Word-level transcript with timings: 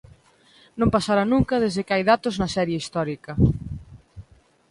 Non 0.79 0.89
pasara 0.95 1.23
nunca 1.33 1.61
desde 1.63 1.85
que 1.85 1.93
hai 1.95 2.03
datos 2.11 2.35
na 2.41 2.47
serie 2.55 2.77
histórica. 2.81 3.33